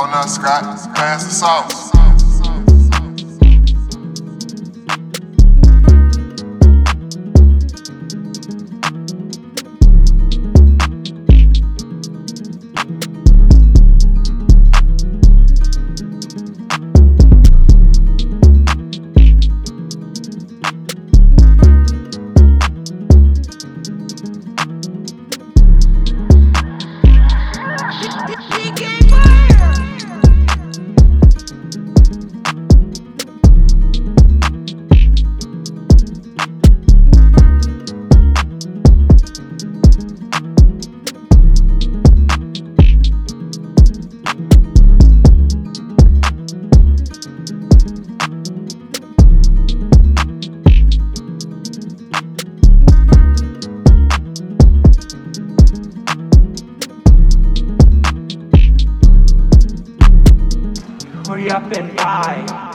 Oh 0.00 0.06
no, 0.06 0.24
Scott, 0.28 0.94
pass 0.94 1.24
the 1.24 1.30
sauce. 1.30 1.88
Hurry 61.28 61.50
up 61.50 61.70
and 61.72 61.94
buy. 61.94 62.67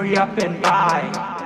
Up 0.00 0.38
and 0.38 0.62
buy. 0.62 1.39